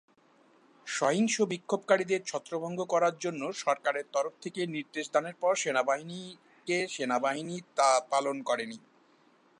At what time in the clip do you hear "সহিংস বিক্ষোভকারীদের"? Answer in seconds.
0.87-2.21